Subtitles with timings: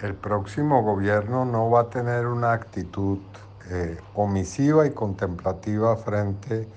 [0.00, 3.18] el próximo gobierno no va a tener una actitud
[3.68, 6.68] eh, omisiva y contemplativa frente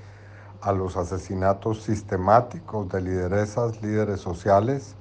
[0.62, 4.96] a los asesinatos sistemáticos de lideresas, líderes sociales,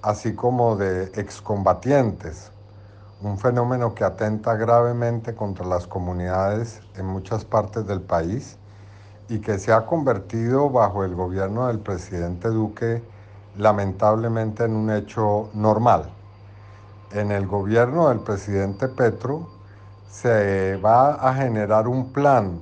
[0.00, 2.50] así como de excombatientes,
[3.20, 8.56] un fenómeno que atenta gravemente contra las comunidades en muchas partes del país
[9.28, 13.02] y que se ha convertido bajo el gobierno del presidente Duque
[13.56, 16.10] lamentablemente en un hecho normal
[17.14, 19.48] en el gobierno del presidente Petro
[20.10, 22.60] se va a generar un plan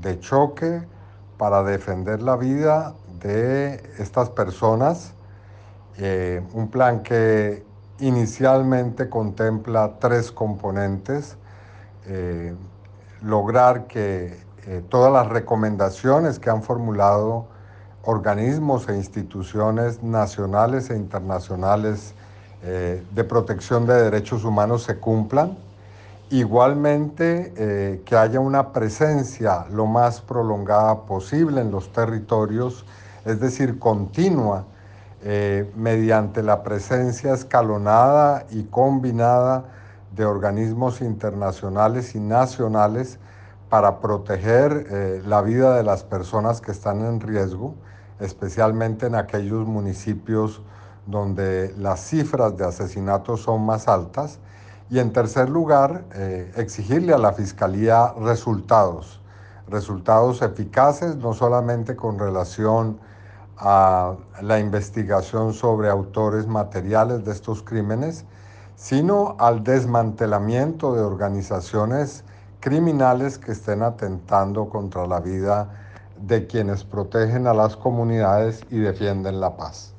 [0.00, 0.82] de choque
[1.38, 5.14] para defender la vida de estas personas,
[5.96, 7.64] eh, un plan que
[7.98, 11.38] inicialmente contempla tres componentes,
[12.06, 12.54] eh,
[13.22, 17.46] lograr que eh, todas las recomendaciones que han formulado
[18.02, 22.14] organismos e instituciones nacionales e internacionales
[22.66, 25.58] eh, de protección de derechos humanos se cumplan.
[26.30, 32.86] Igualmente, eh, que haya una presencia lo más prolongada posible en los territorios,
[33.26, 34.64] es decir, continua,
[35.22, 39.64] eh, mediante la presencia escalonada y combinada
[40.16, 43.18] de organismos internacionales y nacionales
[43.68, 47.74] para proteger la vida de las personas que están en riesgo,
[48.20, 50.62] especialmente en aquellos municipios
[51.06, 54.38] donde las cifras de asesinatos son más altas.
[54.90, 59.20] Y en tercer lugar, eh, exigirle a la Fiscalía resultados,
[59.68, 62.98] resultados eficaces, no solamente con relación
[63.56, 68.24] a la investigación sobre autores materiales de estos crímenes,
[68.76, 72.24] sino al desmantelamiento de organizaciones
[72.60, 75.70] criminales que estén atentando contra la vida
[76.20, 79.93] de quienes protegen a las comunidades y defienden la paz.